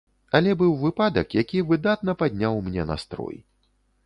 Але 0.37 0.53
быў 0.61 0.71
выпадак, 0.83 1.35
які 1.43 1.61
выдатна 1.73 2.17
падняў 2.23 2.59
мне 2.71 2.89
настрой. 2.95 3.37